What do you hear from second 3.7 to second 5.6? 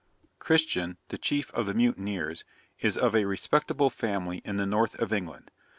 family in the North of England.